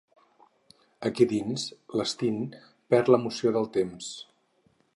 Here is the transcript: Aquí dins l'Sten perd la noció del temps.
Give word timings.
Aquí 1.09 1.27
dins 1.33 1.65
l'Sten 1.99 2.39
perd 2.95 3.13
la 3.17 3.21
noció 3.27 3.53
del 3.59 3.69
temps. 3.77 4.09